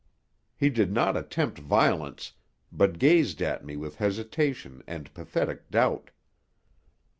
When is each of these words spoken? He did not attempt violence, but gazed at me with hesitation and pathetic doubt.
He 0.57 0.71
did 0.71 0.91
not 0.91 1.15
attempt 1.15 1.59
violence, 1.59 2.33
but 2.71 2.97
gazed 2.97 3.39
at 3.39 3.63
me 3.63 3.75
with 3.75 3.97
hesitation 3.97 4.81
and 4.87 5.13
pathetic 5.13 5.69
doubt. 5.69 6.09